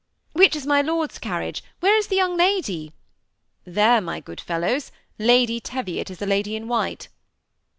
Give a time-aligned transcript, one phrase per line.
[0.33, 2.91] "Which is my lord's car riage,— where is the young lady?"
[3.65, 4.91] There, my good fellows.
[5.19, 7.07] Lady Teviot is the lady in white."